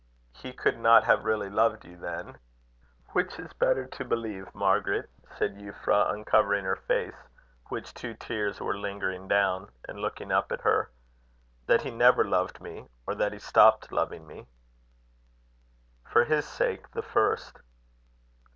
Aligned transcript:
"He 0.33 0.51
could 0.51 0.79
not 0.79 1.03
have 1.03 1.25
really 1.25 1.51
loved 1.51 1.85
you, 1.85 1.95
then?" 1.95 2.39
"Which 3.09 3.37
is 3.37 3.53
better 3.53 3.85
to 3.85 4.03
believe, 4.03 4.47
Margaret," 4.55 5.11
said 5.37 5.57
Euphra, 5.57 6.11
uncovering 6.11 6.65
her 6.65 6.75
face, 6.77 7.27
which 7.69 7.93
two 7.93 8.15
tears 8.15 8.59
were 8.59 8.75
lingering 8.75 9.27
down, 9.27 9.69
and 9.87 9.99
looking 9.99 10.31
up 10.31 10.51
at 10.51 10.61
her 10.61 10.89
"that 11.67 11.83
he 11.83 11.91
never 11.91 12.25
loved 12.25 12.59
me, 12.59 12.87
or 13.05 13.13
that 13.13 13.31
he 13.31 13.37
stopped 13.37 13.91
loving 13.91 14.25
me?" 14.25 14.47
"For 16.03 16.23
his 16.25 16.47
sake, 16.47 16.89
the 16.93 17.03
first." 17.03 17.59